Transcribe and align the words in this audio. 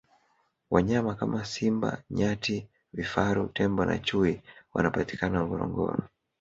wanyama 0.71 1.15
kama 1.15 1.45
simba 1.45 2.03
nyati 2.09 2.67
vifaru 2.93 3.47
tembo 3.53 3.85
na 3.85 3.99
chui 3.99 4.41
wanapatikana 4.73 5.37
ngorongoro 5.45 6.03